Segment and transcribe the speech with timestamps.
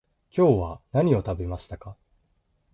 [0.35, 1.95] 今日は何を食べましたか？